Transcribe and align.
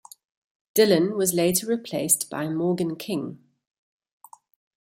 Dillon 0.73 1.15
was 1.15 1.31
later 1.35 1.67
replaced 1.67 2.27
by 2.27 2.49
Morgan 2.49 2.95
King. 2.95 3.37